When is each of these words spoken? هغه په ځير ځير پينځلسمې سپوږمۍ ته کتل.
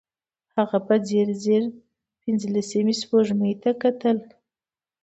هغه 0.55 0.77
په 0.87 0.95
ځير 1.07 1.27
ځير 1.43 1.63
پينځلسمې 2.21 2.93
سپوږمۍ 3.01 3.53
ته 3.63 3.71
کتل. 3.81 4.17